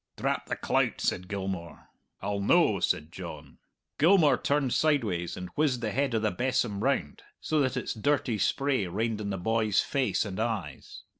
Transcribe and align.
"Drap 0.17 0.47
the 0.47 0.55
clout," 0.55 0.99
said 0.99 1.27
Gilmour. 1.27 1.87
"I'll 2.23 2.39
no," 2.39 2.79
said 2.79 3.11
John. 3.11 3.59
Gilmour 3.99 4.35
turned 4.37 4.73
sideways 4.73 5.37
and 5.37 5.49
whizzed 5.49 5.81
the 5.81 5.91
head 5.91 6.15
of 6.15 6.23
the 6.23 6.31
besom 6.31 6.83
round 6.83 7.21
so 7.39 7.59
that 7.59 7.77
its 7.77 7.93
dirty 7.93 8.39
spray 8.39 8.87
rained 8.87 9.21
in 9.21 9.29
the 9.29 9.37
boy's 9.37 9.81
face 9.81 10.25
and 10.25 10.39
eyes. 10.39 11.03